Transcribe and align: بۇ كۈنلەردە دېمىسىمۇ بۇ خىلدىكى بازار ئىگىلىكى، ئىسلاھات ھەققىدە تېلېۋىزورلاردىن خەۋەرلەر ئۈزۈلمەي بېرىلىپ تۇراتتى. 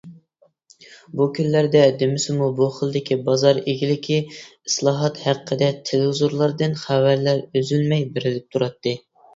بۇ 1.19 1.27
كۈنلەردە 1.37 1.83
دېمىسىمۇ 1.99 2.47
بۇ 2.61 2.71
خىلدىكى 2.79 3.19
بازار 3.29 3.61
ئىگىلىكى، 3.61 4.19
ئىسلاھات 4.47 5.23
ھەققىدە 5.29 5.71
تېلېۋىزورلاردىن 5.91 6.77
خەۋەرلەر 6.89 7.47
ئۈزۈلمەي 7.57 8.13
بېرىلىپ 8.19 8.55
تۇراتتى. 8.55 8.99